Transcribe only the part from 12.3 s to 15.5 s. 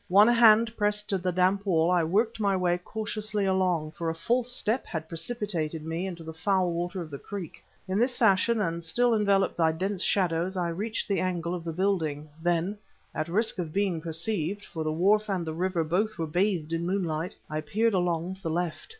Then at risk of being perceived, for the wharf and